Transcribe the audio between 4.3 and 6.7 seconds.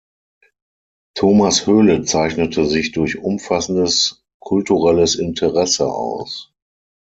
kulturelles Interesse aus.